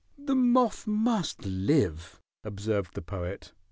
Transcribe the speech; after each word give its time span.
"The 0.17 0.33
moth 0.33 0.87
must 0.87 1.45
live," 1.45 2.19
observed 2.43 2.95
the 2.95 3.03
Poet. 3.03 3.53